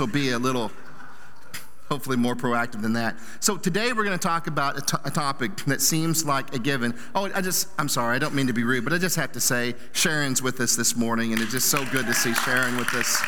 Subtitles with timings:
[0.00, 0.70] will be a little,
[1.88, 3.16] hopefully, more proactive than that.
[3.40, 6.94] So today we're going to talk about a topic that seems like a given.
[7.14, 9.32] Oh, I just, I'm sorry, I don't mean to be rude, but I just have
[9.32, 12.76] to say Sharon's with us this morning, and it's just so good to see Sharon
[12.76, 13.22] with us.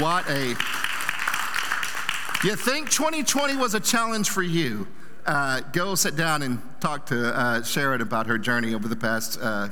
[0.00, 0.48] What a.
[2.44, 4.86] You think 2020 was a challenge for you?
[5.26, 9.38] Uh, go sit down and talk to uh, Sharon about her journey over the past
[9.42, 9.68] uh,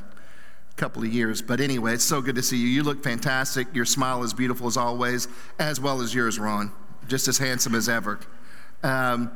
[0.77, 1.43] couple of years.
[1.43, 2.69] But anyway, it's so good to see you.
[2.69, 3.67] You look fantastic.
[3.75, 6.71] Your smile is beautiful as always, as well as yours, Ron.
[7.09, 8.21] Just as handsome as ever.
[8.83, 9.31] Um,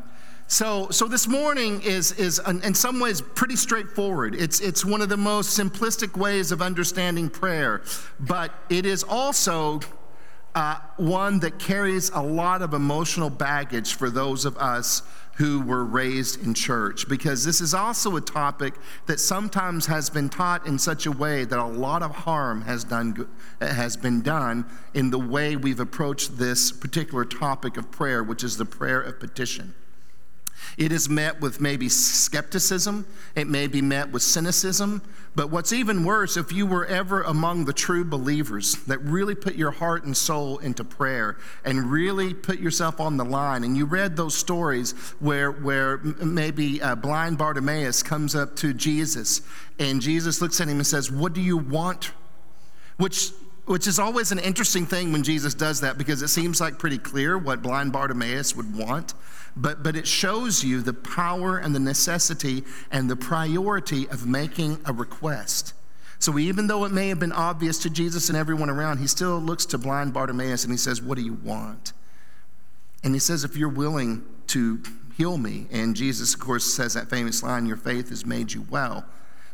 [0.47, 4.35] so, so this morning is, is in some ways pretty straightforward.
[4.35, 7.83] It's, it's one of the most simplistic ways of understanding prayer,
[8.19, 9.81] but it is also
[10.57, 15.03] uh, one that carries a lot of emotional baggage for those of us
[15.37, 18.75] who were raised in church because this is also a topic
[19.07, 22.85] that sometimes has been taught in such a way that a lot of harm has
[22.85, 23.29] done
[23.61, 28.57] has been done in the way we've approached this particular topic of prayer which is
[28.57, 29.75] the prayer of petition
[30.77, 35.03] it is met with maybe skepticism, it may be met with cynicism,
[35.35, 39.55] but what's even worse, if you were ever among the true believers that really put
[39.55, 43.85] your heart and soul into prayer and really put yourself on the line, and you
[43.85, 49.43] read those stories where, where maybe uh, blind Bartimaeus comes up to Jesus
[49.79, 52.13] and Jesus looks at him and says, What do you want?
[52.97, 53.31] Which
[53.67, 56.99] which is always an interesting thing when Jesus does that because it seems like pretty
[56.99, 59.15] clear what blind Bartimaeus would want
[59.57, 64.81] but, but it shows you the power and the necessity and the priority of making
[64.87, 65.75] a request.
[66.19, 69.39] So even though it may have been obvious to Jesus and everyone around, he still
[69.39, 71.93] looks to blind Bartimaeus and he says, What do you want?
[73.03, 74.83] And he says, If you're willing to
[75.17, 75.67] heal me.
[75.71, 79.05] And Jesus, of course, says that famous line, Your faith has made you well.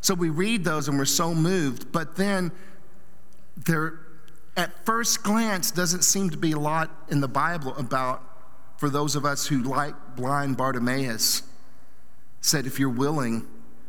[0.00, 2.52] So we read those and we're so moved, but then
[3.56, 4.00] there,
[4.56, 8.22] at first glance, doesn't seem to be a lot in the Bible about
[8.78, 11.42] for those of us who, like blind Bartimaeus,
[12.40, 13.46] said, If you're willing,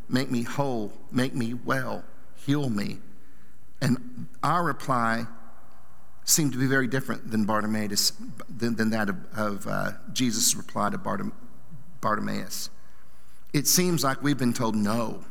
[0.09, 2.03] make me whole, make me well,
[2.35, 2.99] heal me.
[3.81, 5.25] And our reply
[6.23, 8.11] seemed to be very different than Bartimaeus,
[8.49, 11.31] than, than that of, of uh, Jesus' reply to Bartim-
[12.01, 12.69] Bartimaeus.
[13.53, 15.23] It seems like we've been told no.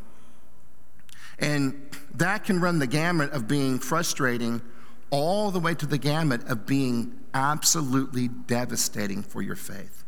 [1.39, 4.63] And that can run the gamut of being frustrating
[5.11, 10.05] all the way to the gamut of being absolutely devastating for your faith.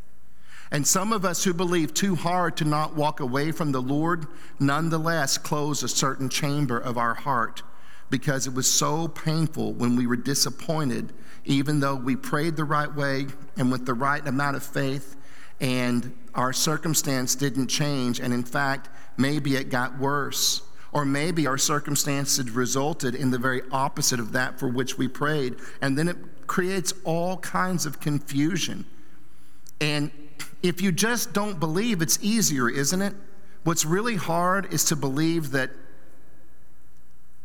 [0.70, 4.26] And some of us who believe too hard to not walk away from the Lord,
[4.58, 7.62] nonetheless close a certain chamber of our heart
[8.10, 11.12] because it was so painful when we were disappointed,
[11.44, 15.16] even though we prayed the right way and with the right amount of faith,
[15.60, 18.20] and our circumstance didn't change.
[18.20, 20.62] And in fact, maybe it got worse.
[20.92, 25.56] Or maybe our circumstances resulted in the very opposite of that for which we prayed.
[25.82, 26.16] And then it
[26.46, 28.86] creates all kinds of confusion.
[29.80, 30.10] And
[30.62, 33.14] if you just don't believe, it's easier, isn't it?
[33.64, 35.70] What's really hard is to believe that,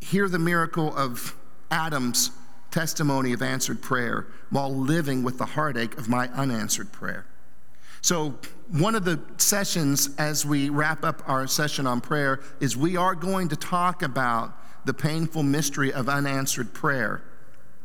[0.00, 1.34] hear the miracle of
[1.70, 2.30] Adam's
[2.70, 7.24] testimony of answered prayer while living with the heartache of my unanswered prayer.
[8.00, 8.34] So,
[8.70, 13.14] one of the sessions as we wrap up our session on prayer is we are
[13.14, 17.22] going to talk about the painful mystery of unanswered prayer.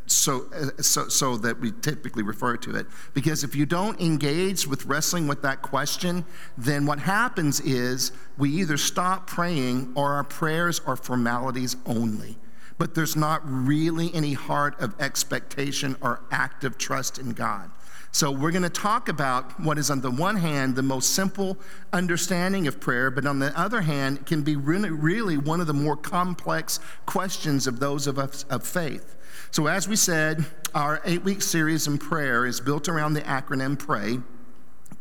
[0.06, 2.88] So, uh, so, so that we typically refer to it.
[3.13, 6.25] Because if you don't engage with wrestling with that question,
[6.57, 12.38] then what happens is we either stop praying or our prayers are formalities only
[12.79, 17.69] but there's not really any heart of expectation or active trust in God.
[18.12, 21.58] So, we're going to talk about what is, on the one hand, the most simple
[21.94, 25.75] understanding of prayer, but on the other hand, can be really, really one of the
[25.75, 29.16] more complex questions of those of us of faith.
[29.52, 30.44] So, as we said,
[30.74, 34.19] our eight week series in prayer is built around the acronym PRAY.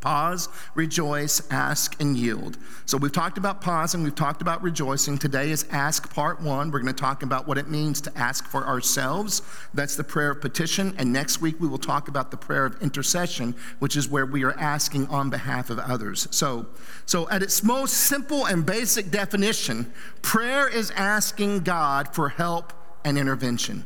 [0.00, 2.56] Pause, rejoice, ask, and yield.
[2.86, 5.18] So we've talked about pausing, we've talked about rejoicing.
[5.18, 6.70] Today is ask part one.
[6.70, 9.42] We're going to talk about what it means to ask for ourselves.
[9.74, 10.94] That's the prayer of petition.
[10.98, 14.44] And next week we will talk about the prayer of intercession, which is where we
[14.44, 16.28] are asking on behalf of others.
[16.30, 16.66] So,
[17.04, 19.92] so at its most simple and basic definition,
[20.22, 22.72] prayer is asking God for help
[23.04, 23.84] and intervention.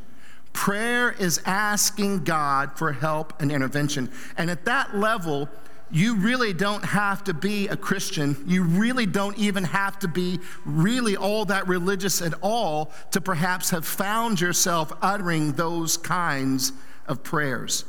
[0.53, 4.11] Prayer is asking God for help and intervention.
[4.37, 5.49] And at that level,
[5.93, 8.43] you really don't have to be a Christian.
[8.47, 13.71] You really don't even have to be really all that religious at all to perhaps
[13.71, 16.73] have found yourself uttering those kinds
[17.07, 17.85] of prayers.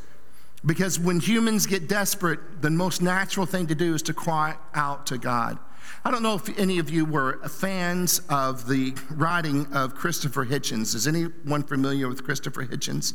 [0.66, 5.06] Because when humans get desperate, the most natural thing to do is to cry out
[5.08, 5.58] to God.
[6.06, 10.94] I don't know if any of you were fans of the writing of Christopher Hitchens.
[10.96, 13.14] Is anyone familiar with Christopher Hitchens?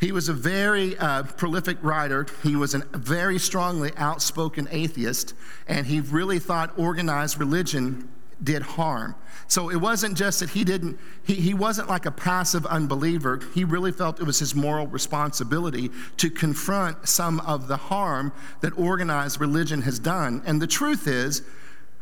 [0.00, 2.26] He was a very uh, prolific writer.
[2.42, 5.34] He was a very strongly outspoken atheist,
[5.66, 8.08] and he really thought organized religion
[8.42, 9.14] did harm.
[9.46, 13.40] So it wasn't just that he didn't, he, he wasn't like a passive unbeliever.
[13.54, 18.76] He really felt it was his moral responsibility to confront some of the harm that
[18.78, 20.42] organized religion has done.
[20.44, 21.42] And the truth is,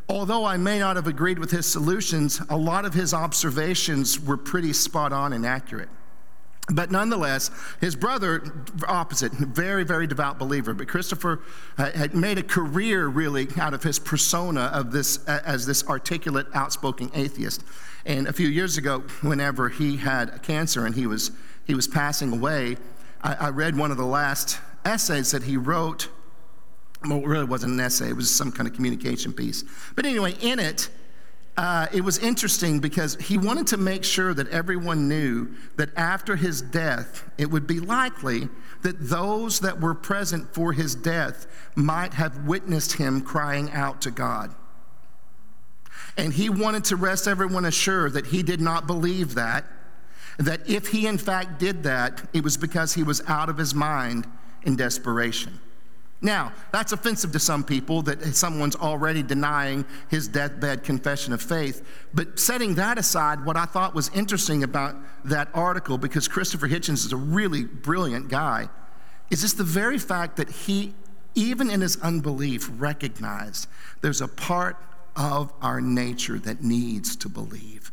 [0.09, 4.37] although I may not have agreed with his solutions, a lot of his observations were
[4.37, 5.89] pretty spot on and accurate.
[6.69, 7.51] But nonetheless,
[7.81, 8.41] his brother,
[8.87, 10.73] opposite, very, very devout believer.
[10.73, 11.41] But Christopher
[11.77, 16.47] uh, had made a career really out of his persona of this as this articulate,
[16.53, 17.63] outspoken atheist.
[18.05, 21.31] And a few years ago, whenever he had cancer and he was
[21.65, 22.77] he was passing away,
[23.21, 26.07] I, I read one of the last essays that he wrote.
[27.05, 29.65] Well, it really wasn't an essay; it was some kind of communication piece.
[29.95, 30.89] But anyway, in it
[31.55, 36.35] uh, it was interesting because he wanted to make sure that everyone knew that after
[36.35, 38.49] his death, it would be likely
[38.81, 41.45] that those that were present for his death
[41.75, 44.53] might have witnessed him crying out to God.
[46.17, 49.65] And he wanted to rest everyone assured that he did not believe that,
[50.39, 53.75] that if he in fact did that, it was because he was out of his
[53.75, 54.25] mind
[54.63, 55.59] in desperation.
[56.23, 61.85] Now, that's offensive to some people that someone's already denying his deathbed confession of faith.
[62.13, 67.05] But setting that aside, what I thought was interesting about that article, because Christopher Hitchens
[67.05, 68.69] is a really brilliant guy,
[69.29, 70.93] is just the very fact that he,
[71.35, 73.67] even in his unbelief, recognized
[73.99, 74.77] there's a part
[75.17, 77.92] of our nature that needs to believe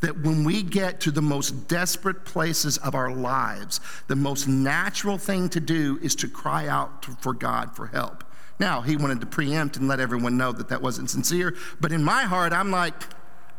[0.00, 5.18] that when we get to the most desperate places of our lives, the most natural
[5.18, 8.24] thing to do is to cry out for God for help.
[8.58, 12.04] Now, he wanted to preempt and let everyone know that that wasn't sincere, but in
[12.04, 12.94] my heart, I'm like,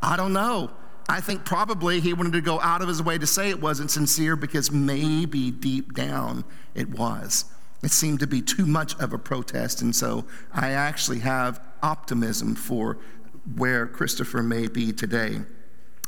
[0.02, 0.72] I don't know.
[1.10, 3.92] I think probably he wanted to go out of his way to say it wasn't
[3.92, 6.46] sincere because maybe deep down
[6.76, 7.46] it was.
[7.84, 12.56] It seemed to be too much of a protest, and so I actually have optimism
[12.56, 13.00] for
[13.56, 15.40] where Christopher may be today.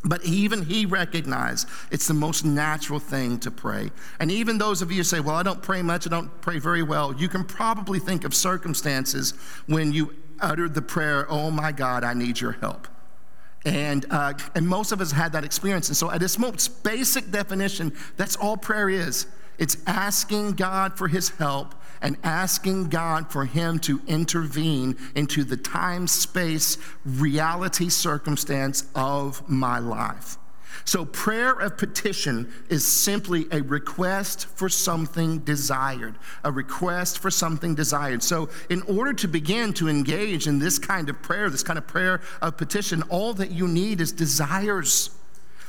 [0.06, 3.90] But even he recognized it's the most natural thing to pray.
[4.20, 6.84] And even those of you say, Well, I don't pray much, I don't pray very
[6.84, 9.34] well, you can probably think of circumstances
[9.68, 12.88] when you uttered the prayer, Oh my God, I need your help.
[13.66, 15.88] And, uh, and most of us had that experience.
[15.88, 19.28] And so, at its most basic definition, that's all prayer is
[19.58, 25.58] it's asking God for his help and asking God for Him to intervene into the
[25.58, 30.38] time, space, reality, circumstance of my life.
[30.86, 37.74] So, prayer of petition is simply a request for something desired, a request for something
[37.74, 38.22] desired.
[38.22, 41.88] So, in order to begin to engage in this kind of prayer, this kind of
[41.88, 45.10] prayer of petition, all that you need is desires.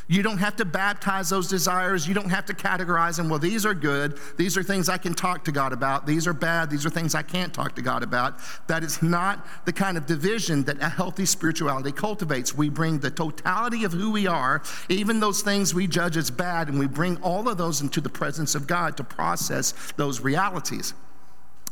[0.06, 2.06] You don't have to baptize those desires.
[2.06, 3.30] You don't have to categorize them.
[3.30, 4.18] Well, these are good.
[4.36, 6.06] These are things I can talk to God about.
[6.06, 6.70] These are bad.
[6.70, 8.38] These are things I can't talk to God about.
[8.66, 12.54] That is not the kind of division that a healthy spirituality cultivates.
[12.54, 16.68] We bring the totality of who we are, even those things we judge as bad,
[16.68, 20.92] and we bring all of those into the presence of God to process those realities.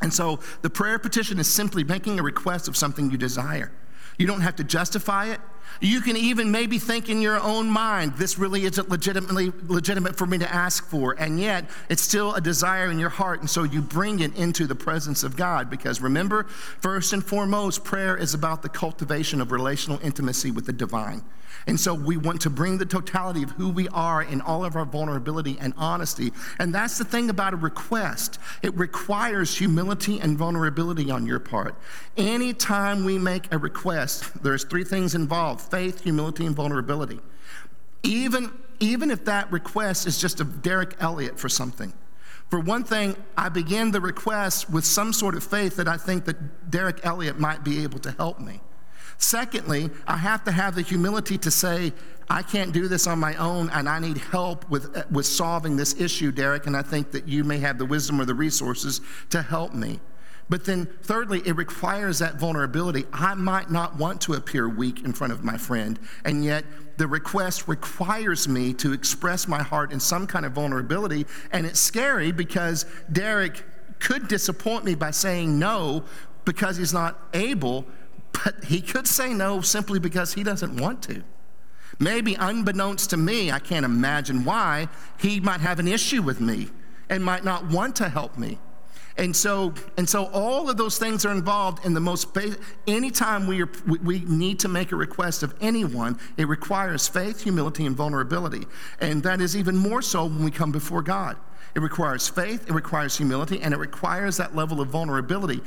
[0.01, 3.73] And so the prayer petition is simply making a request of something you desire.
[4.19, 5.41] You don't have to justify it.
[5.81, 10.27] You can even maybe think in your own mind, this really isn't legitimately legitimate for
[10.27, 13.63] me to ask for, and yet it's still a desire in your heart, and so
[13.65, 15.71] you bring it into the presence of God.
[15.71, 20.73] Because remember, first and foremost, prayer is about the cultivation of relational intimacy with the
[20.73, 21.23] divine.
[21.67, 24.77] And so we want to bring the totality of who we are in all of
[24.77, 26.33] our vulnerability and honesty.
[26.59, 31.75] And that's the thing about a request it requires humility and vulnerability on your part.
[32.17, 37.21] Anytime we make a request, there's three things involved faith, humility, and vulnerability.
[38.03, 38.51] Even,
[38.81, 41.93] even if that request is just of Derek Elliott for something.
[42.51, 46.27] For one thing, I begin the request with some sort of faith that I think
[46.27, 48.61] that Derek Elliott might be able to help me.
[49.23, 51.93] Secondly, I have to have the humility to say,
[52.29, 56.01] I can't do this on my own and I need help with, with solving this
[56.01, 59.01] issue, Derek, and I think that you may have the wisdom or the resources
[59.31, 60.01] to help me.
[60.49, 63.05] But then, thirdly, it requires that vulnerability.
[63.13, 66.65] I might not want to appear weak in front of my friend, and yet
[66.97, 71.27] the request requires me to express my heart in some kind of vulnerability.
[71.53, 73.65] And it's scary because Derek
[74.01, 76.05] could disappoint me by saying no
[76.45, 77.87] because he's not able,
[78.33, 81.23] but he could say no simply because he doesn't want to.
[81.99, 86.71] Maybe unbeknownst to me, I can't imagine why, he might have an issue with me
[87.09, 88.59] and might not want to help me.
[89.19, 93.47] And so, and so all of those things are involved in the most basic, anytime
[93.47, 97.95] we, are, we need to make a request of anyone, it requires faith, humility, and
[97.95, 98.67] vulnerability.
[99.01, 101.37] And that is even more so when we come before God.
[101.75, 105.61] it requires faith, it requires humility, and it requires that level of vulnerability.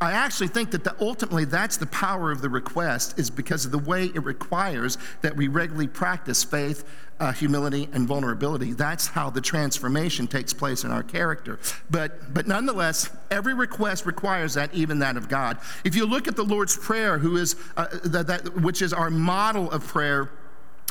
[0.00, 3.70] I actually think that the, ultimately that's the power of the request, is because of
[3.70, 6.84] the way it requires that we regularly practice faith,
[7.20, 8.72] uh, humility, and vulnerability.
[8.72, 11.58] That's how the transformation takes place in our character.
[11.90, 15.58] But, but nonetheless, every request requires that, even that of God.
[15.84, 19.10] If you look at the Lord's Prayer, who is, uh, that, that, which is our
[19.10, 20.30] model of prayer,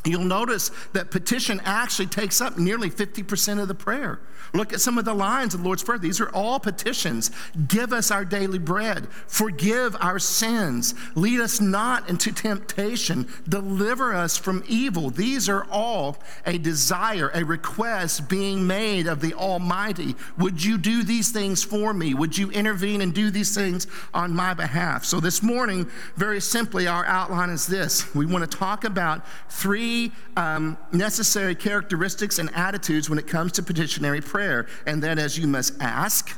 [0.05, 4.19] You'll notice that petition actually takes up nearly 50% of the prayer.
[4.53, 5.99] Look at some of the lines of the Lord's Prayer.
[5.99, 7.29] These are all petitions.
[7.67, 9.07] Give us our daily bread.
[9.27, 10.95] Forgive our sins.
[11.15, 13.27] Lead us not into temptation.
[13.47, 15.11] Deliver us from evil.
[15.11, 20.15] These are all a desire, a request being made of the Almighty.
[20.37, 22.13] Would you do these things for me?
[22.13, 25.05] Would you intervene and do these things on my behalf?
[25.05, 29.88] So, this morning, very simply, our outline is this we want to talk about three
[29.89, 35.37] three um, necessary characteristics and attitudes when it comes to petitionary prayer, and that is
[35.37, 36.37] you must ask,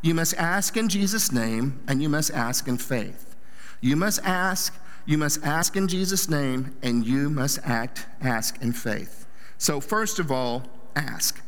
[0.00, 3.36] you must ask in Jesus' name, and you must ask in faith.
[3.82, 4.74] You must ask,
[5.04, 9.26] you must ask in Jesus' name, and you must act, ask in faith.
[9.58, 10.62] So, first of all,
[10.94, 11.42] ask.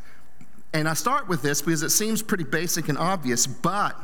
[0.74, 3.96] And I start with this because it seems pretty basic and obvious, but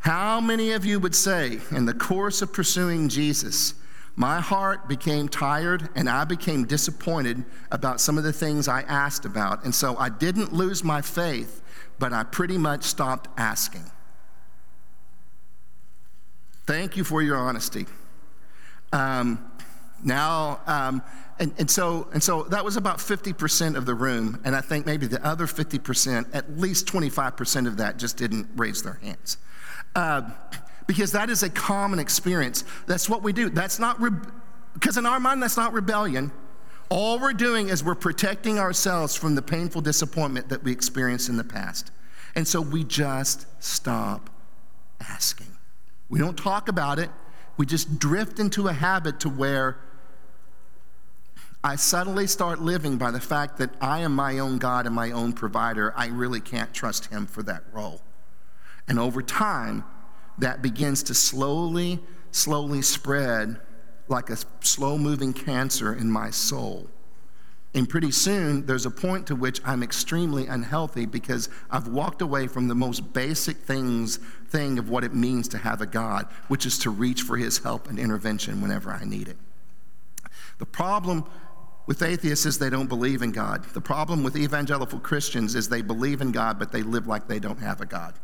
[0.00, 3.74] how many of you would say, in the course of pursuing Jesus,
[4.20, 9.24] my heart became tired and I became disappointed about some of the things I asked
[9.24, 9.64] about.
[9.64, 11.62] And so I didn't lose my faith,
[11.98, 13.90] but I pretty much stopped asking.
[16.66, 17.86] Thank you for your honesty.
[18.92, 19.50] Um,
[20.04, 21.02] now, um,
[21.38, 24.84] and, and, so, and so that was about 50% of the room, and I think
[24.84, 29.38] maybe the other 50%, at least 25% of that just didn't raise their hands.
[29.94, 30.30] Uh,
[30.90, 32.64] because that is a common experience.
[32.88, 33.48] That's what we do.
[33.48, 34.00] That's not,
[34.74, 36.32] because re- in our mind, that's not rebellion.
[36.88, 41.36] All we're doing is we're protecting ourselves from the painful disappointment that we experienced in
[41.36, 41.92] the past.
[42.34, 44.30] And so we just stop
[44.98, 45.46] asking.
[46.08, 47.10] We don't talk about it.
[47.56, 49.78] We just drift into a habit to where
[51.62, 55.12] I suddenly start living by the fact that I am my own God and my
[55.12, 55.94] own provider.
[55.96, 58.00] I really can't trust Him for that role.
[58.88, 59.84] And over time,
[60.38, 63.60] that begins to slowly, slowly spread
[64.08, 66.88] like a slow moving cancer in my soul.
[67.72, 72.48] And pretty soon, there's a point to which I'm extremely unhealthy because I've walked away
[72.48, 74.16] from the most basic things,
[74.48, 77.58] thing of what it means to have a God, which is to reach for his
[77.58, 79.36] help and intervention whenever I need it.
[80.58, 81.24] The problem
[81.86, 83.64] with atheists is they don't believe in God.
[83.72, 87.38] The problem with evangelical Christians is they believe in God, but they live like they
[87.38, 88.14] don't have a God.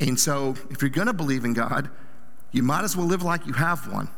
[0.00, 1.90] And so, if you're going to believe in God,
[2.52, 4.08] you might as well live like you have one,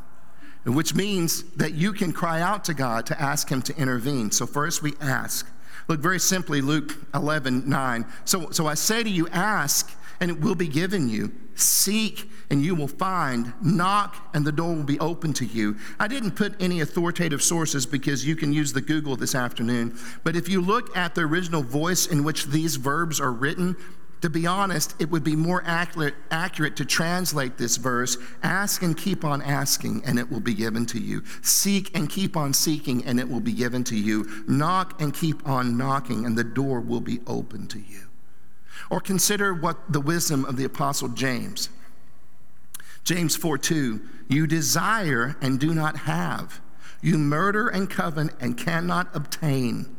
[0.64, 4.30] which means that you can cry out to God to ask Him to intervene.
[4.30, 5.48] So, first we ask.
[5.88, 8.06] Look very simply, Luke 11, 9.
[8.24, 11.32] So, so I say to you, ask, and it will be given you.
[11.54, 13.52] Seek, and you will find.
[13.60, 15.76] Knock, and the door will be open to you.
[15.98, 19.98] I didn't put any authoritative sources because you can use the Google this afternoon.
[20.22, 23.76] But if you look at the original voice in which these verbs are written,
[24.22, 28.96] to be honest, it would be more accurate, accurate to translate this verse ask and
[28.96, 31.24] keep on asking, and it will be given to you.
[31.42, 34.44] Seek and keep on seeking, and it will be given to you.
[34.46, 38.02] Knock and keep on knocking, and the door will be open to you.
[38.90, 41.68] Or consider what the wisdom of the Apostle James.
[43.02, 46.60] James 4 2, you desire and do not have.
[47.00, 49.96] You murder and covet and cannot obtain.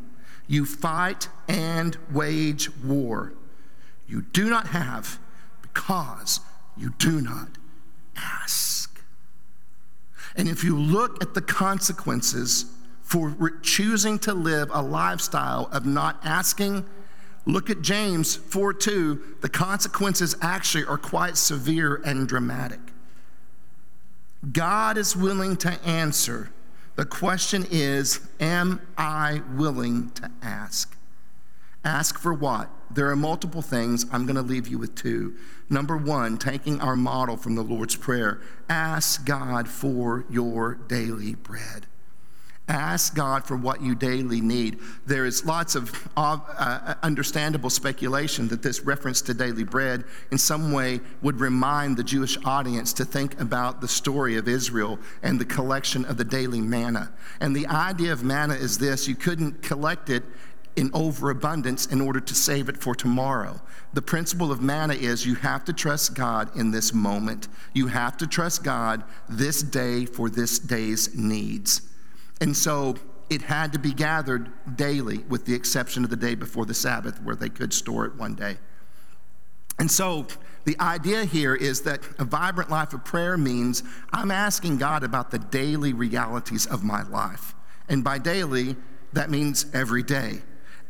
[0.47, 3.33] You fight and wage war
[4.07, 5.19] you do not have
[5.61, 6.39] because
[6.77, 7.49] you do not
[8.15, 9.01] ask.
[10.35, 12.65] And if you look at the consequences
[13.01, 16.85] for choosing to live a lifestyle of not asking,
[17.45, 19.37] look at James 4 2.
[19.41, 22.79] The consequences actually are quite severe and dramatic.
[24.51, 26.49] God is willing to answer.
[26.95, 30.95] The question is, am I willing to ask?
[31.83, 32.69] Ask for what?
[32.93, 34.05] There are multiple things.
[34.11, 35.35] I'm going to leave you with two.
[35.69, 41.87] Number one, taking our model from the Lord's Prayer ask God for your daily bread.
[42.69, 44.79] Ask God for what you daily need.
[45.05, 50.71] There is lots of uh, understandable speculation that this reference to daily bread in some
[50.71, 55.45] way would remind the Jewish audience to think about the story of Israel and the
[55.45, 57.11] collection of the daily manna.
[57.41, 60.23] And the idea of manna is this you couldn't collect it
[60.75, 63.61] in overabundance in order to save it for tomorrow.
[63.93, 67.47] The principle of manna is you have to trust God in this moment.
[67.73, 71.81] You have to trust God this day for this day's needs.
[72.41, 72.95] And so
[73.29, 77.21] it had to be gathered daily, with the exception of the day before the Sabbath,
[77.21, 78.57] where they could store it one day.
[79.79, 80.27] And so
[80.65, 85.31] the idea here is that a vibrant life of prayer means I'm asking God about
[85.31, 87.53] the daily realities of my life.
[87.89, 88.75] And by daily,
[89.13, 90.41] that means every day.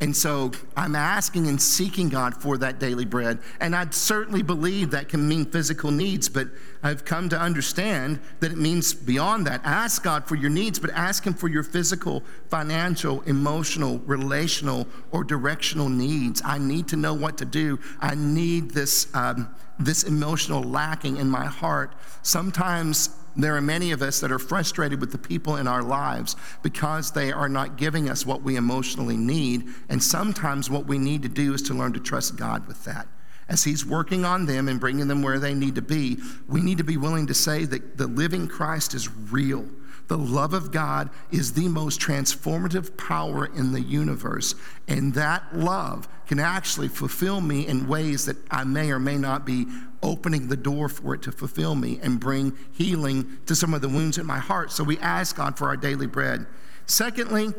[0.04, 3.38] And so I'm asking and seeking God for that daily bread.
[3.58, 6.48] And I certainly believe that can mean physical needs, but
[6.82, 9.62] I've come to understand that it means beyond that.
[9.64, 15.24] Ask God for your needs, but ask Him for your physical, financial, emotional, relational, or
[15.24, 16.42] directional needs.
[16.44, 17.80] I need to know what to do.
[17.98, 21.94] I need this, um, this emotional lacking in my heart.
[22.20, 26.36] Sometimes there are many of us that are frustrated with the people in our lives
[26.62, 29.68] because they are not giving us what we emotionally need.
[29.88, 33.06] And sometimes what we need to do is to learn to trust God with that.
[33.48, 36.78] As He's working on them and bringing them where they need to be, we need
[36.78, 39.66] to be willing to say that the living Christ is real
[40.08, 44.54] the love of God is the most transformative power in the universe.
[44.86, 49.46] And that love can actually fulfill me in ways that I may or may not
[49.46, 49.66] be
[50.02, 53.88] opening the door for it to fulfill me and bring healing to some of the
[53.88, 54.70] wounds in my heart.
[54.70, 56.46] So we ask God for our daily bread.
[56.86, 57.54] Secondly,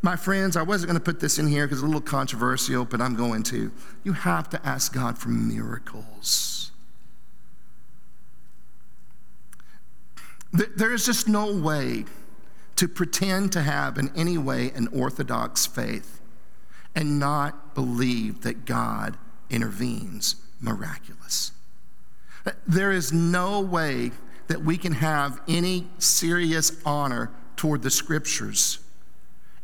[0.00, 2.84] my friends, I wasn't going to put this in here because it's a little controversial,
[2.84, 3.72] but I'm going to.
[4.04, 6.70] You have to ask God for miracles.
[10.52, 12.04] There is just no way
[12.76, 16.20] to pretend to have in any way an orthodox faith
[16.94, 19.16] and not believe that God
[19.50, 21.52] intervenes miraculous.
[22.66, 24.12] There is no way
[24.46, 28.78] that we can have any serious honor toward the scriptures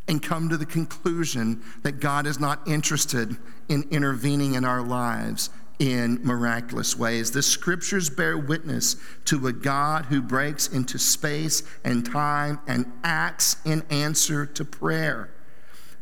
[0.06, 3.36] and come to the conclusion that God is not interested
[3.68, 5.48] in intervening in our lives
[5.78, 7.31] in miraculous ways.
[7.31, 13.57] The scriptures bear witness to a God who breaks into space and time and acts
[13.64, 15.31] in answer to prayer.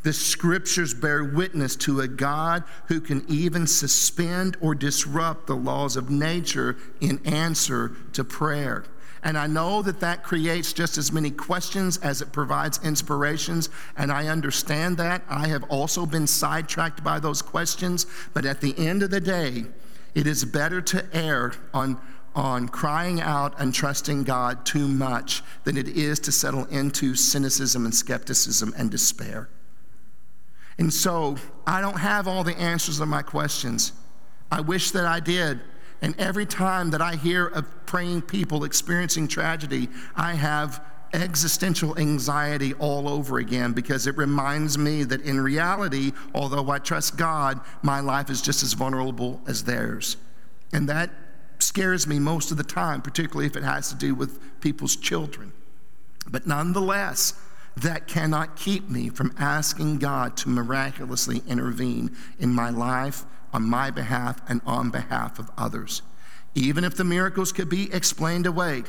[0.02, 5.96] The scriptures bear witness to a God who can even suspend or disrupt the laws
[5.96, 8.84] of nature in answer to prayer.
[9.24, 13.70] And I know that that creates just as many questions as it provides inspirations.
[13.96, 15.22] And I understand that.
[15.28, 18.06] I have also been sidetracked by those questions.
[18.34, 19.66] But at the end of the day,
[20.14, 22.00] it is better to err on,
[22.34, 27.84] on crying out and trusting God too much than it is to settle into cynicism
[27.84, 29.48] and skepticism and despair.
[30.78, 33.92] And so I don't have all the answers to my questions.
[34.50, 35.60] I wish that I did.
[36.02, 40.84] And every time that I hear of praying people experiencing tragedy, I have
[41.14, 47.16] existential anxiety all over again because it reminds me that in reality, although I trust
[47.16, 50.16] God, my life is just as vulnerable as theirs.
[50.72, 51.10] And that
[51.58, 55.52] scares me most of the time, particularly if it has to do with people's children.
[56.26, 57.34] But nonetheless,
[57.76, 63.90] that cannot keep me from asking God to miraculously intervene in my life on my
[63.90, 66.02] behalf and on behalf of others.
[66.54, 68.84] Even if the miracles could be explained away,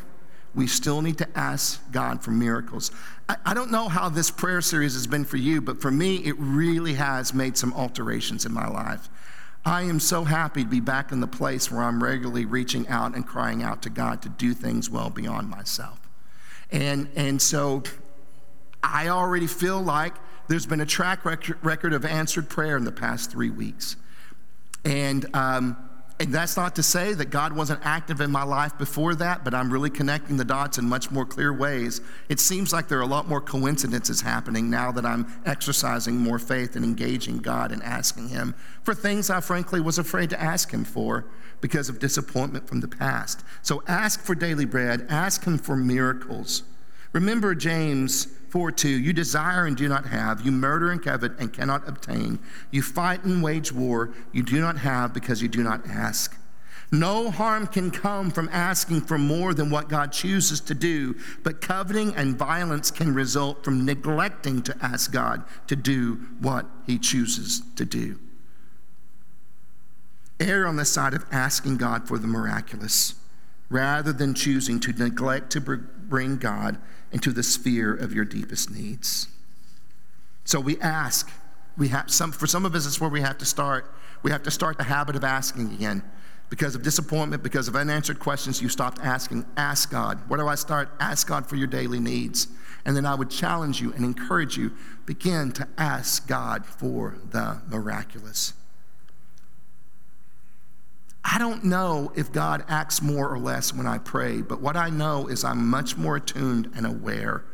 [0.56, 2.91] we still need to ask God for miracles.
[3.28, 6.17] I, I, don't know how this prayer series has been for you, but for me,
[6.17, 9.10] it really has made some alterations in my life.
[9.65, 13.15] I am so happy to be back in the place where I'm regularly reaching out
[13.15, 15.99] and crying out to God to do things well beyond myself.
[16.69, 17.84] And, and so
[18.84, 20.13] I already feel like
[20.49, 23.95] there's been a track record of answered prayer in the past three weeks.
[24.86, 25.78] And, um,
[26.19, 29.54] and that's not to say that God wasn't active in my life before that, but
[29.54, 32.02] I'm really connecting the dots in much more clear ways.
[32.30, 36.39] It seems like there are a lot more coincidences happening now that I'm exercising more
[36.39, 40.72] faith and engaging God and asking Him for things I frankly was afraid to ask
[40.72, 41.26] Him for
[41.62, 43.43] because of disappointment from the past.
[43.62, 46.63] So ask for daily bread, ask Him for miracles.
[47.13, 51.52] Remember James 4 2 You desire and do not have, you murder and covet and
[51.52, 52.38] cannot obtain,
[52.70, 56.38] you fight and wage war, you do not have because you do not ask.
[56.92, 61.62] No harm can come from asking for more than what God chooses to do, but
[61.62, 67.63] coveting and violence can result from neglecting to ask God to do what He chooses
[67.76, 68.20] to do.
[70.39, 73.16] Err on the side of asking God for the miraculous
[73.72, 76.78] rather than choosing to neglect to bring God
[77.13, 79.28] into the sphere of your deepest needs.
[80.43, 81.32] So we ask.
[81.78, 83.86] We have some, for some of us, it's where we have to start.
[84.21, 86.04] We have to start the habit of asking again.
[86.49, 89.45] Because of disappointment, because of unanswered questions, you stopped asking.
[89.58, 90.19] Ask God.
[90.28, 90.89] Where do I start?
[90.99, 92.47] Ask God for your daily needs.
[92.86, 94.71] And then I would challenge you and encourage you
[95.06, 98.54] begin to ask God for the miraculous.
[101.25, 104.89] I don't know if God acts more or less when I pray, but what I
[104.89, 107.45] know is I'm much more attuned and aware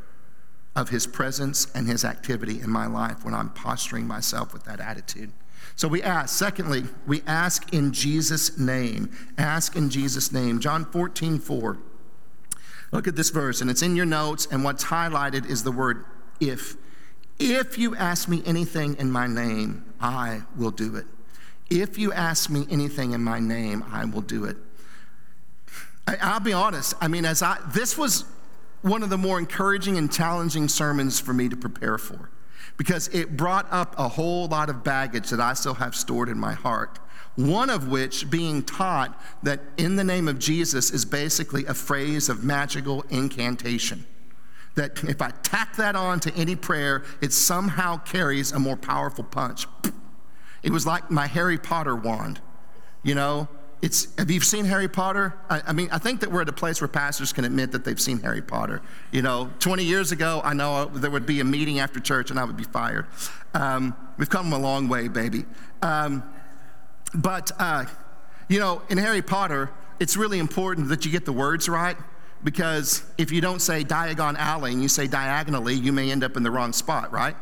[0.76, 4.80] of his presence and his activity in my life when I'm posturing myself with that
[4.80, 5.32] attitude.
[5.76, 6.36] So we ask.
[6.38, 9.12] Secondly, we ask in Jesus' name.
[9.38, 10.60] Ask in Jesus' name.
[10.60, 11.78] John 14, 4.
[12.92, 16.06] Look at this verse, and it's in your notes, and what's highlighted is the word
[16.40, 16.76] if.
[17.38, 21.06] If you ask me anything in my name, I will do it.
[21.70, 24.58] If you ask me anything in my name, I will do it.
[26.08, 26.96] I, will be honest.
[27.00, 28.26] I mean, as I, this was
[28.82, 32.30] one of the more encouraging and challenging sermons for me to prepare for
[32.78, 36.40] because it brought up a whole lot of baggage that I still have stored in
[36.40, 36.98] my heart.
[37.36, 42.30] One of which being taught that in the name of Jesus is basically a phrase
[42.30, 44.06] of magical incantation
[44.76, 49.26] that if I tack that on to any prayer, it somehow carries a more powerful
[49.26, 49.68] punch.
[50.64, 52.40] It was like my Harry Potter wand.
[53.04, 53.48] You know,
[53.82, 55.34] it's, have you seen Harry Potter?
[55.50, 57.86] I, I, mean, I think that we're at a place where pastors can admit that
[57.86, 58.82] they've seen Harry Potter.
[59.12, 62.40] You know, 20 years ago, I know there would be a meeting after church and
[62.40, 63.08] I would be fired.
[63.54, 65.46] Um, we've come a long way, baby.
[65.82, 66.24] Um,
[67.16, 67.86] but, uh,
[68.50, 71.96] you know, in Harry Potter, it's really important that you get the words right
[72.44, 76.38] because if you don't say Diagon Alley and you say diagonally, you may end up
[76.38, 77.36] in the wrong spot, right?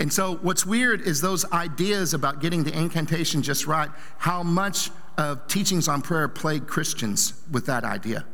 [0.00, 4.90] And so, what's weird is those ideas about getting the incantation just right, how much
[5.16, 8.24] of teachings on prayer plague Christians with that idea.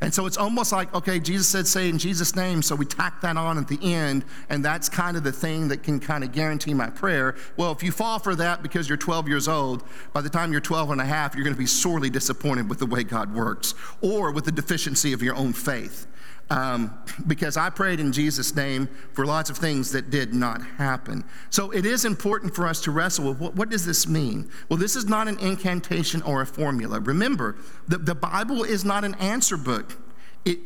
[0.00, 3.22] And so it's almost like, okay, Jesus said, say in Jesus' name, so we tack
[3.22, 6.32] that on at the end, and that's kind of the thing that can kind of
[6.32, 7.34] guarantee my prayer.
[7.56, 10.60] Well, if you fall for that because you're 12 years old, by the time you're
[10.60, 13.74] 12 and a half, you're going to be sorely disappointed with the way God works
[14.02, 16.06] or with the deficiency of your own faith
[16.48, 21.24] um, because I prayed in Jesus' name for lots of things that did not happen.
[21.50, 24.48] So it is important for us to wrestle with what, what does this mean?
[24.68, 27.00] Well, this is not an incantation or a formula.
[27.00, 27.56] Remember,
[27.88, 29.96] the, the Bible is not an answer book.
[30.44, 30.58] It,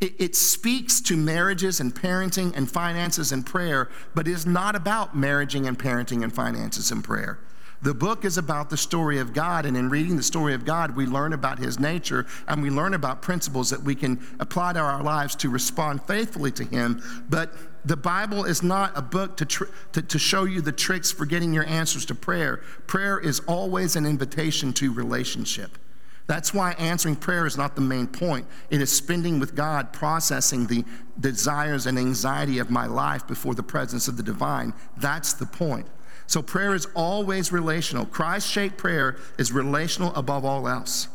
[0.00, 5.14] it, it speaks to marriages and parenting and finances and prayer, but is not about
[5.14, 7.38] marrying and parenting and finances and prayer.
[7.82, 10.94] The book is about the story of God, and in reading the story of God,
[10.94, 14.80] we learn about his nature and we learn about principles that we can apply to
[14.80, 17.02] our lives to respond faithfully to him.
[17.30, 17.54] But
[17.86, 21.24] the Bible is not a book to, tr- to, to show you the tricks for
[21.24, 22.58] getting your answers to prayer.
[22.86, 25.78] Prayer is always an invitation to relationship.
[26.26, 28.46] That's why answering prayer is not the main point.
[28.68, 30.84] It is spending with God, processing the
[31.18, 34.74] desires and anxiety of my life before the presence of the divine.
[34.98, 35.86] That's the point.
[36.30, 38.06] So prayer is always relational.
[38.06, 41.08] Christ shaped prayer is relational above all else.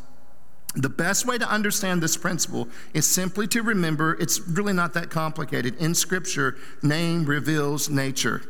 [0.74, 5.08] The best way to understand this principle is simply to remember it's really not that
[5.08, 5.74] complicated.
[5.76, 8.42] In Scripture, name reveals nature.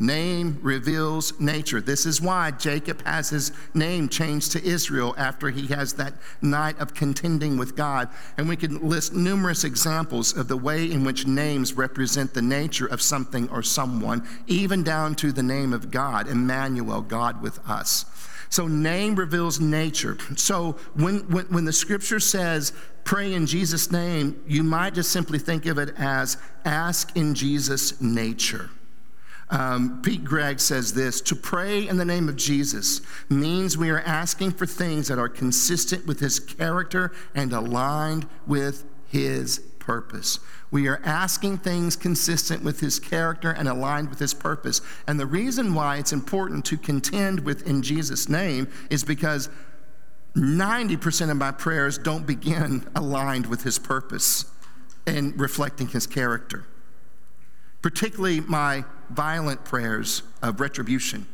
[0.00, 1.82] Name reveals nature.
[1.82, 6.78] This is why Jacob has his name changed to Israel after he has that night
[6.78, 8.08] of contending with God.
[8.38, 12.86] And we can list numerous examples of the way in which names represent the nature
[12.86, 18.06] of something or someone, even down to the name of God, Emmanuel, God with us.
[18.48, 20.16] So, name reveals nature.
[20.34, 22.72] So, when, when, when the scripture says,
[23.04, 28.00] pray in Jesus' name, you might just simply think of it as ask in Jesus'
[28.00, 28.70] nature.
[29.50, 34.00] Um, Pete Greig says this To pray in the name of Jesus means we are
[34.00, 40.38] asking for things that are consistent with his character and aligned with his purpose.
[40.70, 44.80] We are asking things consistent with his character and aligned with his purpose.
[45.08, 49.48] And the reason why it's important to contend with in Jesus' name is because
[50.36, 54.44] 90% of my prayers don't begin aligned with his purpose
[55.06, 56.66] and reflecting his character
[57.82, 61.26] particularly my violent prayers of retribution.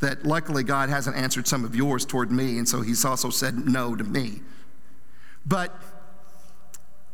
[0.00, 3.66] That luckily God hasn't answered some of yours toward me, and so He's also said
[3.66, 4.40] no to me.
[5.44, 5.74] But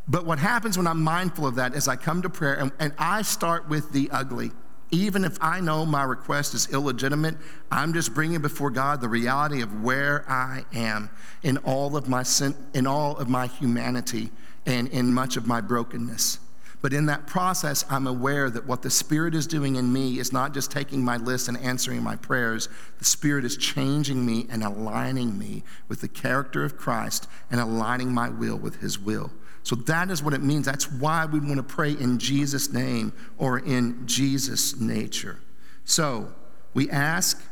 [0.09, 2.93] but what happens when I'm mindful of that is I come to prayer and, and
[2.97, 4.53] I start with the ugly.
[4.93, 7.37] Even if I know my request is illegitimate,
[7.73, 11.11] I'm just bringing before God the reality of where I am
[11.43, 14.31] in all of my sin, in all of my humanity
[14.65, 16.39] and in much of my brokenness.
[16.83, 20.33] But in that process, I'm aware that what the Spirit is doing in me is
[20.33, 22.69] not just taking my list and answering my prayers.
[22.99, 28.13] The Spirit is changing me and aligning me with the character of Christ and aligning
[28.13, 29.33] my will with His will.
[29.63, 30.67] So that is what it means.
[30.67, 35.41] That's why we want to pray in Jesus' name or in Jesus' nature.
[35.85, 36.33] So
[36.73, 37.43] we ask,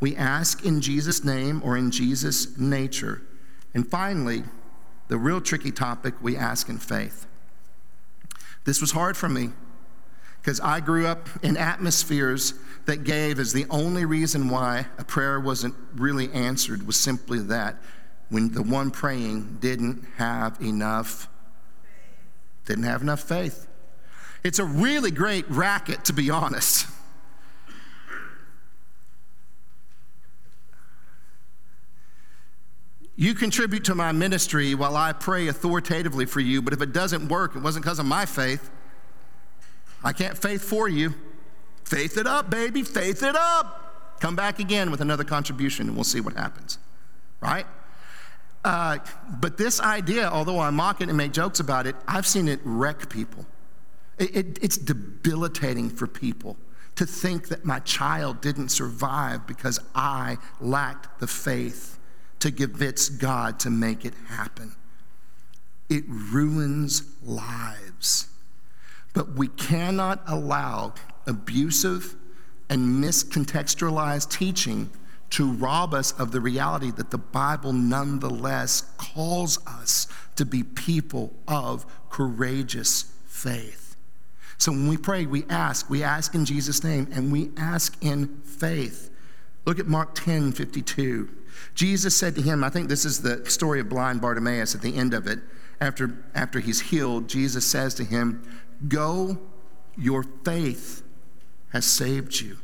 [0.00, 3.22] we ask in Jesus' name or in Jesus' nature.
[3.72, 4.42] And finally,
[5.06, 7.26] the real tricky topic, we ask in faith.
[8.64, 9.50] This was hard for me
[10.40, 12.54] because I grew up in atmospheres
[12.86, 17.76] that gave as the only reason why a prayer wasn't really answered was simply that
[18.30, 21.28] when the one praying didn't have enough
[22.66, 23.66] didn't have enough faith.
[24.44, 26.86] It's a really great racket, to be honest.
[33.20, 37.28] You contribute to my ministry while I pray authoritatively for you, but if it doesn't
[37.28, 38.70] work, it wasn't because of my faith.
[40.02, 41.12] I can't faith for you.
[41.84, 44.16] Faith it up, baby, faith it up.
[44.20, 46.78] Come back again with another contribution and we'll see what happens,
[47.42, 47.66] right?
[48.64, 48.96] Uh,
[49.38, 52.60] but this idea, although I mock it and make jokes about it, I've seen it
[52.64, 53.44] wreck people.
[54.18, 56.56] It, it, it's debilitating for people
[56.96, 61.98] to think that my child didn't survive because I lacked the faith
[62.40, 64.74] to convince God to make it happen.
[65.88, 68.28] It ruins lives.
[69.12, 70.94] But we cannot allow
[71.26, 72.14] abusive
[72.68, 74.90] and miscontextualized teaching
[75.30, 81.32] to rob us of the reality that the Bible nonetheless calls us to be people
[81.46, 83.96] of courageous faith.
[84.58, 85.88] So when we pray, we ask.
[85.88, 89.10] We ask in Jesus' name and we ask in faith.
[89.66, 91.28] Look at Mark 10 52.
[91.74, 94.96] Jesus said to him, I think this is the story of blind Bartimaeus at the
[94.96, 95.40] end of it.
[95.80, 98.42] After, after he's healed, Jesus says to him,
[98.88, 99.38] Go,
[99.96, 101.02] your faith
[101.72, 102.58] has saved you.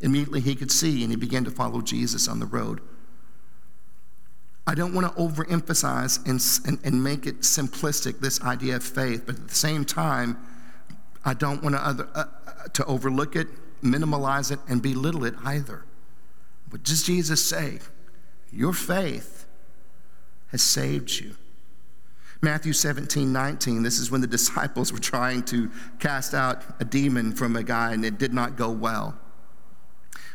[0.00, 2.80] Immediately he could see and he began to follow Jesus on the road.
[4.66, 9.24] I don't want to overemphasize and, and, and make it simplistic, this idea of faith,
[9.26, 10.38] but at the same time,
[11.24, 13.48] I don't want to, other, uh, uh, to overlook it,
[13.82, 15.84] minimalize it, and belittle it either.
[16.74, 17.78] What does Jesus say?
[18.50, 19.46] Your faith
[20.48, 21.36] has saved you.
[22.42, 27.30] Matthew 17, 19, this is when the disciples were trying to cast out a demon
[27.30, 29.16] from a guy and it did not go well.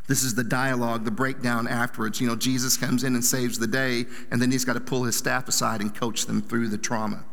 [0.07, 2.21] This is the dialogue, the breakdown afterwards.
[2.21, 5.03] You know, Jesus comes in and saves the day, and then he's got to pull
[5.03, 7.25] his staff aside and coach them through the trauma.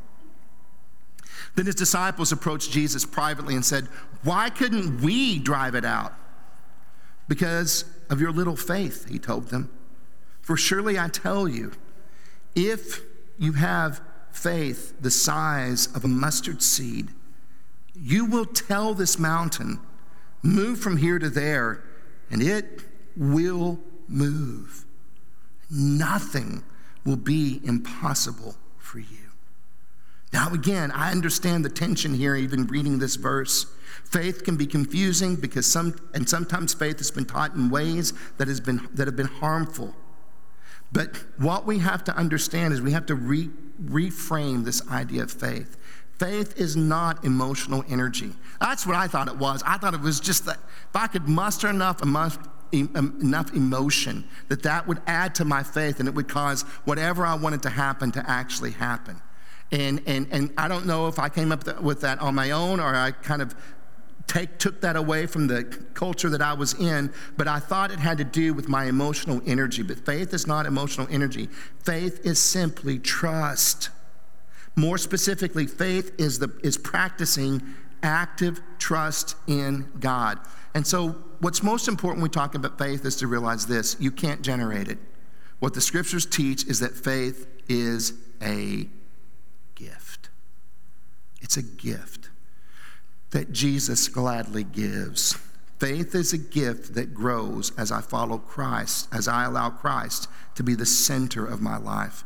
[1.55, 3.85] Then his disciples approached Jesus privately and said,
[4.25, 6.13] Why couldn't we drive it out?
[7.29, 9.71] Because of your little faith, he told them.
[10.41, 11.73] For surely I tell you,
[12.55, 13.01] if
[13.39, 17.09] you have faith the size of a mustard seed,
[17.95, 19.81] you will tell this mountain,
[20.43, 21.83] move from here to there,
[22.31, 22.83] and it
[23.17, 24.85] will move.
[25.71, 26.63] Nothing
[27.05, 29.26] will be impossible for you.
[30.37, 33.65] Now, again, I understand the tension here, even reading this verse.
[34.05, 38.47] Faith can be confusing because some, and sometimes faith has been taught in ways that,
[38.47, 39.95] has been, that have been harmful.
[40.93, 43.49] But what we have to understand is we have to re,
[43.83, 45.79] reframe this idea of faith.
[46.19, 48.35] Faith is not emotional energy.
[48.61, 49.63] That's what I thought it was.
[49.65, 54.87] I thought it was just that if I could muster enough, enough emotion, that that
[54.87, 58.31] would add to my faith and it would cause whatever I wanted to happen to
[58.31, 59.23] actually happen.
[59.73, 62.79] And, and, and I don't know if I came up with that on my own
[62.79, 63.55] or I kind of
[64.27, 67.99] take, took that away from the culture that I was in, but I thought it
[67.99, 69.83] had to do with my emotional energy.
[69.83, 71.49] But faith is not emotional energy,
[71.85, 73.91] faith is simply trust.
[74.79, 77.63] More specifically, faith is, the, is practicing
[78.03, 80.39] active trust in God.
[80.75, 84.11] And so, what's most important when we talk about faith is to realize this you
[84.11, 84.99] can't generate it.
[85.59, 88.89] What the scriptures teach is that faith is a.
[91.47, 92.29] It's a gift
[93.31, 95.39] that Jesus gladly gives.
[95.79, 100.65] Faith is a gift that grows as I follow Christ, as I allow Christ to
[100.65, 102.25] be the center of my life.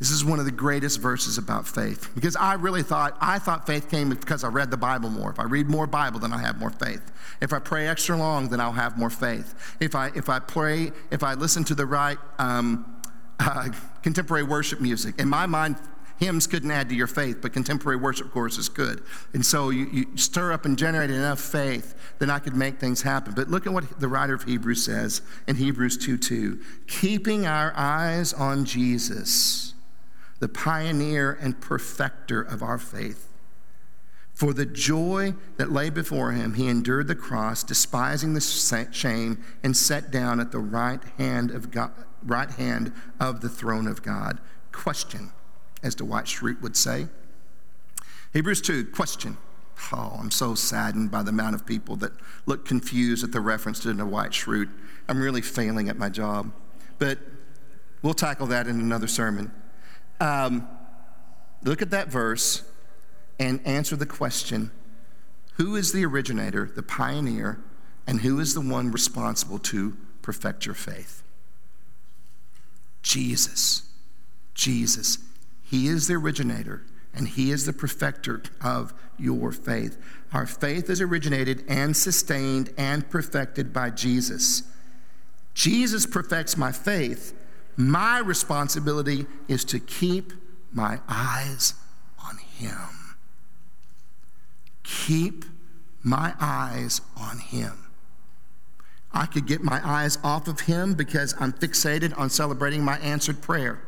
[0.00, 3.68] This is one of the greatest verses about faith because I really thought I thought
[3.68, 5.30] faith came because I read the Bible more.
[5.30, 7.12] If I read more Bible, then I have more faith.
[7.40, 9.76] If I pray extra long, then I'll have more faith.
[9.78, 13.00] If I if I pray, if I listen to the right um,
[13.38, 13.68] uh,
[14.02, 15.76] contemporary worship music, in my mind,
[16.20, 19.02] hymns couldn't add to your faith, but contemporary worship choruses could.
[19.32, 23.02] And so you, you stir up and generate enough faith, then I could make things
[23.02, 23.32] happen.
[23.34, 26.60] But look at what the writer of Hebrews says in Hebrews 2 2.
[26.86, 29.74] Keeping our eyes on Jesus,
[30.38, 33.26] the pioneer and perfecter of our faith.
[34.34, 39.76] For the joy that lay before him, he endured the cross, despising the shame, and
[39.76, 41.92] sat down at the right hand of God,
[42.24, 44.38] right hand of the throne of God.
[44.72, 45.32] Question
[45.82, 47.06] as Dwight Schrute would say.
[48.32, 49.36] Hebrews 2, question.
[49.92, 52.12] Oh, I'm so saddened by the amount of people that
[52.46, 54.70] look confused at the reference to Dwight Schrute.
[55.08, 56.52] I'm really failing at my job.
[56.98, 57.18] But
[58.02, 59.50] we'll tackle that in another sermon.
[60.20, 60.68] Um,
[61.64, 62.62] look at that verse
[63.38, 64.70] and answer the question
[65.54, 67.60] who is the originator, the pioneer,
[68.06, 71.22] and who is the one responsible to perfect your faith?
[73.02, 73.82] Jesus.
[74.54, 75.18] Jesus.
[75.70, 76.82] He is the originator
[77.14, 79.96] and he is the perfecter of your faith.
[80.32, 84.64] Our faith is originated and sustained and perfected by Jesus.
[85.54, 87.34] Jesus perfects my faith.
[87.76, 90.32] My responsibility is to keep
[90.72, 91.74] my eyes
[92.26, 93.14] on him.
[94.82, 95.44] Keep
[96.02, 97.86] my eyes on him.
[99.12, 103.40] I could get my eyes off of him because I'm fixated on celebrating my answered
[103.40, 103.84] prayer.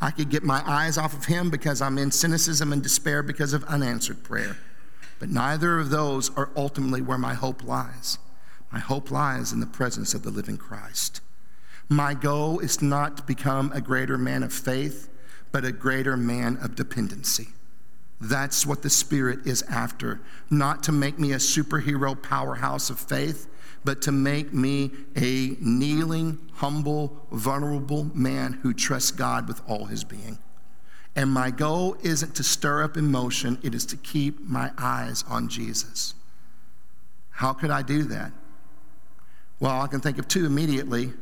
[0.00, 3.52] I could get my eyes off of him because I'm in cynicism and despair because
[3.52, 4.56] of unanswered prayer.
[5.18, 8.18] But neither of those are ultimately where my hope lies.
[8.72, 11.20] My hope lies in the presence of the living Christ.
[11.88, 15.08] My goal is not to become a greater man of faith,
[15.50, 17.48] but a greater man of dependency.
[18.20, 20.20] That's what the Spirit is after.
[20.50, 23.48] Not to make me a superhero powerhouse of faith,
[23.84, 30.04] but to make me a kneeling, humble, vulnerable man who trusts God with all his
[30.04, 30.38] being.
[31.16, 35.48] And my goal isn't to stir up emotion, it is to keep my eyes on
[35.48, 36.14] Jesus.
[37.30, 38.32] How could I do that?
[39.60, 41.12] Well, I can think of two immediately.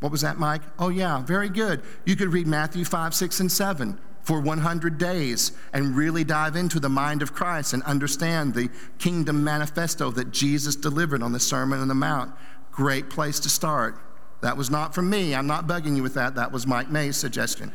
[0.00, 0.62] What was that, Mike?
[0.78, 1.82] Oh, yeah, very good.
[2.04, 6.80] You could read Matthew 5, 6, and 7 for 100 days and really dive into
[6.80, 11.80] the mind of Christ and understand the kingdom manifesto that Jesus delivered on the Sermon
[11.80, 12.32] on the Mount.
[12.72, 13.98] Great place to start.
[14.40, 15.34] That was not from me.
[15.34, 16.34] I'm not bugging you with that.
[16.34, 17.70] That was Mike May's suggestion.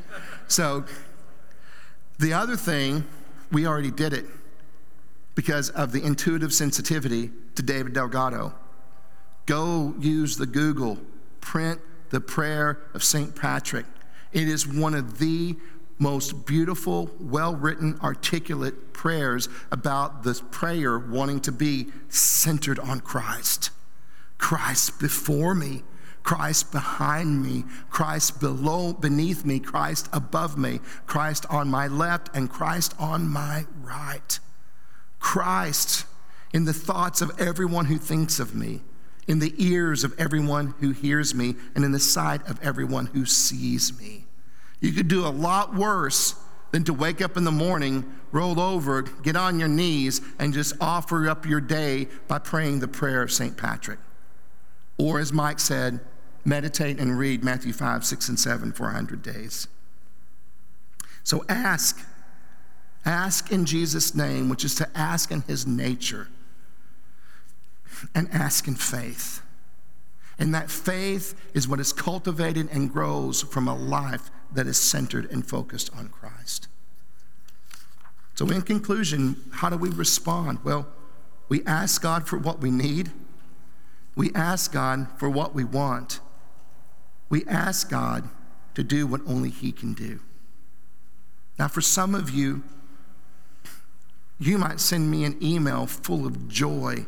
[0.47, 0.85] So,
[2.17, 3.05] the other thing,
[3.51, 4.25] we already did it
[5.35, 8.53] because of the intuitive sensitivity to David Delgado.
[9.45, 10.97] Go use the Google,
[11.41, 13.35] print the prayer of St.
[13.35, 13.85] Patrick.
[14.33, 15.55] It is one of the
[15.99, 23.69] most beautiful, well written, articulate prayers about this prayer wanting to be centered on Christ.
[24.38, 25.83] Christ before me,
[26.23, 32.49] Christ behind me, Christ below, beneath me, Christ above me, Christ on my left, and
[32.49, 34.39] Christ on my right.
[35.19, 36.05] Christ
[36.53, 38.81] in the thoughts of everyone who thinks of me,
[39.27, 43.25] in the ears of everyone who hears me, and in the sight of everyone who
[43.25, 44.18] sees me.
[44.81, 46.35] You could do a lot worse
[46.71, 50.75] than to wake up in the morning, roll over, get on your knees, and just
[50.79, 53.57] offer up your day by praying the prayer of St.
[53.57, 53.99] Patrick.
[54.97, 55.99] Or, as Mike said,
[56.45, 59.67] meditate and read Matthew 5, 6, and 7 for 100 days.
[61.23, 62.05] So ask.
[63.05, 66.27] Ask in Jesus' name, which is to ask in his nature,
[68.13, 69.41] and ask in faith.
[70.37, 75.29] And that faith is what is cultivated and grows from a life that is centered
[75.31, 76.67] and focused on Christ.
[78.35, 80.59] So, in conclusion, how do we respond?
[80.63, 80.88] Well,
[81.49, 83.12] we ask God for what we need,
[84.15, 86.19] we ask God for what we want,
[87.29, 88.29] we ask God
[88.75, 90.19] to do what only He can do.
[91.57, 92.63] Now, for some of you,
[94.39, 97.05] you might send me an email full of joy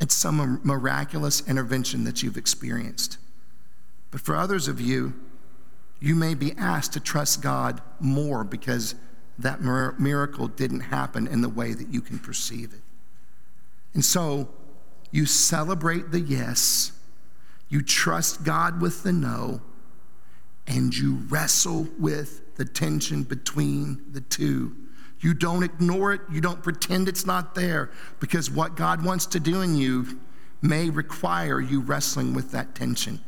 [0.00, 3.18] at some miraculous intervention that you've experienced.
[4.10, 5.14] But for others of you,
[6.00, 8.94] you may be asked to trust God more because
[9.38, 12.80] that miracle didn't happen in the way that you can perceive it.
[13.94, 14.48] And so
[15.10, 16.92] you celebrate the yes,
[17.68, 19.60] you trust God with the no,
[20.66, 24.76] and you wrestle with the tension between the two.
[25.20, 29.40] You don't ignore it, you don't pretend it's not there, because what God wants to
[29.40, 30.18] do in you
[30.62, 33.20] may require you wrestling with that tension.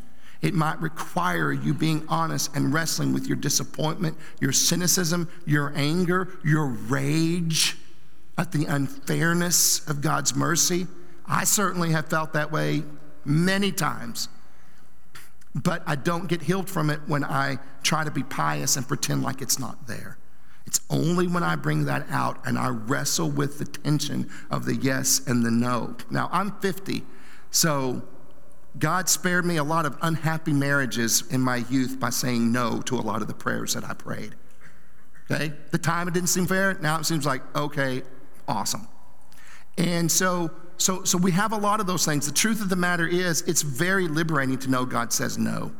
[0.42, 6.28] It might require you being honest and wrestling with your disappointment, your cynicism, your anger,
[6.44, 7.76] your rage
[8.36, 10.88] at the unfairness of God's mercy.
[11.26, 12.82] I certainly have felt that way
[13.24, 14.28] many times.
[15.54, 19.22] But I don't get healed from it when I try to be pious and pretend
[19.22, 20.18] like it's not there.
[20.66, 24.74] It's only when I bring that out and I wrestle with the tension of the
[24.74, 25.96] yes and the no.
[26.10, 27.04] Now, I'm 50,
[27.50, 28.02] so
[28.78, 32.96] God spared me a lot of unhappy marriages in my youth by saying no to
[32.96, 34.34] a lot of the prayers that I prayed.
[35.30, 35.52] Okay?
[35.70, 38.02] The time it didn't seem fair, now it seems like, okay,
[38.48, 38.88] awesome.
[39.78, 42.26] And so, so, so we have a lot of those things.
[42.26, 45.72] The truth of the matter is, it's very liberating to know God says no.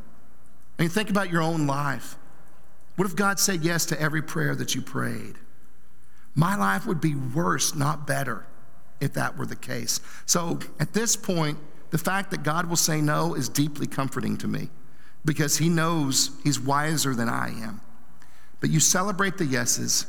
[0.78, 2.16] I mean, think about your own life.
[2.96, 5.36] What if God said yes to every prayer that you prayed?
[6.34, 8.46] My life would be worse, not better,
[9.00, 10.00] if that were the case.
[10.26, 11.58] So at this point,
[11.92, 14.70] the fact that God will say no is deeply comforting to me
[15.24, 17.82] because He knows He's wiser than I am.
[18.60, 20.06] But you celebrate the yeses,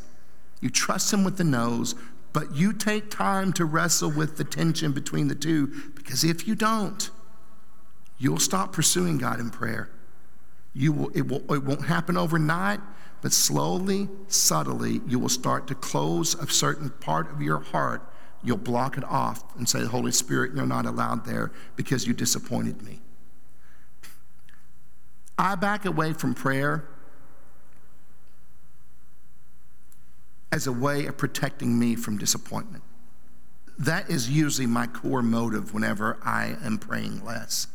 [0.62, 1.94] you trust Him with the no's,
[2.32, 6.56] but you take time to wrestle with the tension between the two because if you
[6.56, 7.10] don't,
[8.18, 9.90] you'll stop pursuing God in prayer.
[10.74, 12.80] You will, it, will, it won't happen overnight,
[13.22, 18.10] but slowly, subtly, you will start to close a certain part of your heart.
[18.44, 22.82] You'll block it off and say, Holy Spirit, you're not allowed there because you disappointed
[22.82, 23.00] me.
[25.38, 26.86] I back away from prayer
[30.52, 32.84] as a way of protecting me from disappointment.
[33.80, 37.68] That is usually my core motive whenever I am praying less.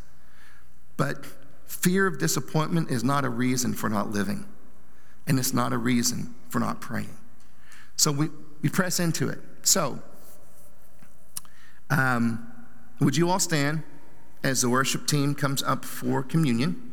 [0.97, 1.25] But
[1.67, 4.47] fear of disappointment is not a reason for not living,
[5.27, 7.17] and it's not a reason for not praying.
[7.97, 8.29] So we,
[8.63, 9.41] we press into it.
[9.63, 10.01] So,
[11.91, 12.53] um,
[13.01, 13.83] would you all stand
[14.43, 16.89] as the worship team comes up for communion?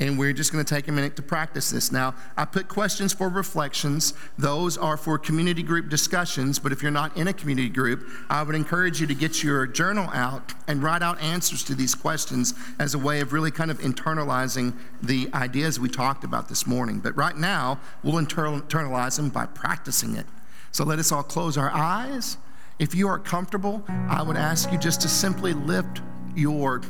[0.00, 1.92] And we're just going to take a minute to practice this.
[1.92, 4.14] Now, I put questions for reflections.
[4.36, 6.58] Those are for community group discussions.
[6.58, 9.66] But if you're not in a community group, I would encourage you to get your
[9.66, 13.70] journal out and write out answers to these questions as a way of really kind
[13.70, 16.98] of internalizing the ideas we talked about this morning.
[16.98, 20.26] But right now, we'll internalize them by practicing it.
[20.72, 22.38] So let us all close our eyes.
[22.78, 26.00] If you are comfortable, I would ask you just to simply lift
[26.34, 26.80] your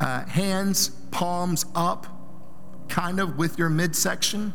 [0.00, 2.06] uh, hands, palms up
[2.88, 4.52] kind of with your midsection.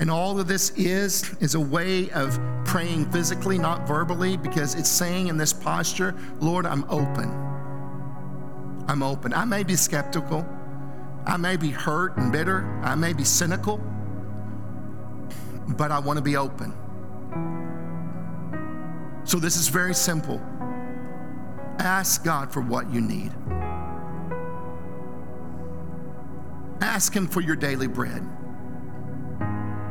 [0.00, 4.90] And all of this is is a way of praying physically, not verbally, because it's
[4.90, 7.30] saying in this posture, Lord, I'm open.
[8.88, 9.32] I'm open.
[9.32, 10.44] I may be skeptical.
[11.24, 12.64] I may be hurt and bitter.
[12.82, 13.78] I may be cynical.
[15.68, 16.74] But I want to be open.
[19.24, 20.40] So this is very simple.
[21.78, 23.32] Ask God for what you need.
[26.80, 28.22] Ask Him for your daily bread.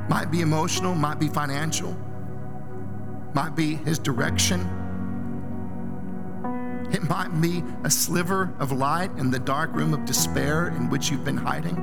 [0.09, 1.97] Might be emotional, might be financial,
[3.33, 4.59] might be His direction.
[6.91, 11.09] It might be a sliver of light in the dark room of despair in which
[11.09, 11.75] you've been hiding.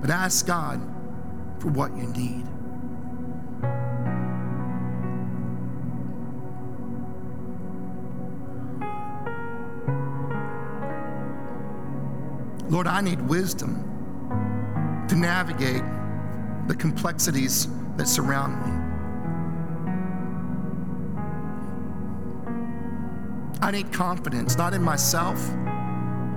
[0.00, 0.80] But ask God
[1.60, 2.46] for what you need.
[12.72, 13.84] Lord, I need wisdom
[15.06, 15.82] to navigate
[16.68, 17.68] the complexities
[17.98, 18.72] that surround me.
[23.60, 25.38] I need confidence, not in myself,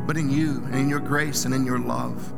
[0.06, 2.34] but in you and in your grace and in your love.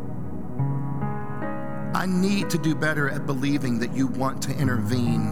[1.96, 5.24] I need to do better at believing that you want to intervene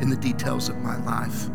[0.00, 1.48] in the details of my life.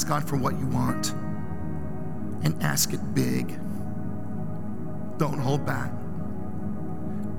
[0.00, 1.10] Ask God for what you want
[2.42, 3.48] and ask it big.
[5.18, 5.92] Don't hold back.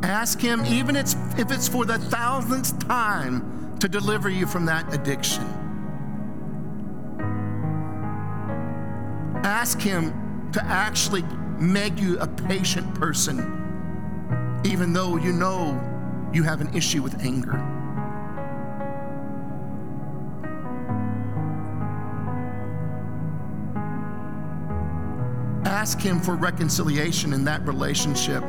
[0.04, 5.44] Ask Him, even if it's for the thousandth time, to deliver you from that addiction.
[9.44, 11.24] Ask Him to actually
[11.60, 17.71] make you a patient person, even though you know you have an issue with anger.
[26.02, 28.42] Him for reconciliation in that relationship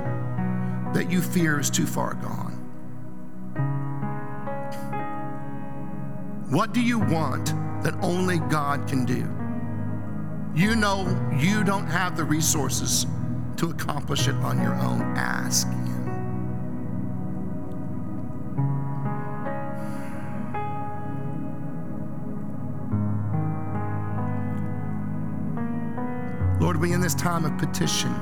[0.95, 2.53] that you fear is too far gone.
[6.49, 9.29] What do you want that only God can do?
[10.59, 11.07] You know
[11.39, 13.07] you don't have the resources
[13.59, 15.03] to accomplish it on your own.
[15.15, 16.02] Ask Lord,
[27.13, 28.13] this time of petition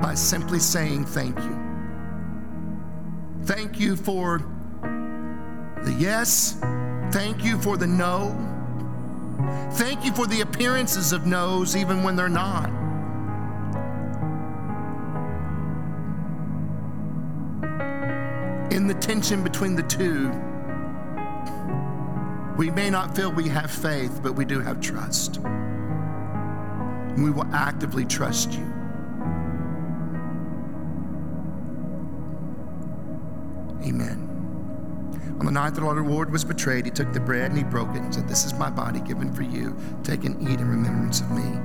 [0.00, 1.58] by simply saying thank you.
[3.44, 4.38] Thank you for
[5.82, 6.60] the yes.
[7.10, 8.36] Thank you for the no.
[9.72, 12.68] Thank you for the appearances of no's even when they're not.
[18.72, 20.28] In the tension between the two,
[22.56, 25.40] we may not feel we have faith, but we do have trust
[27.10, 28.64] and we will actively trust you.
[33.82, 34.24] Amen.
[35.38, 37.90] On the night that our Lord was betrayed, he took the bread and he broke
[37.90, 39.76] it and said, This is my body given for you.
[40.02, 41.58] Take and eat in remembrance of me.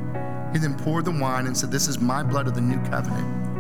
[0.54, 3.53] He then poured the wine and said, This is my blood of the new covenant